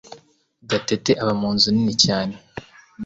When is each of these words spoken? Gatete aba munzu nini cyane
Gatete 0.69 1.11
aba 1.21 1.33
munzu 1.41 1.67
nini 1.71 1.93
cyane 2.03 2.35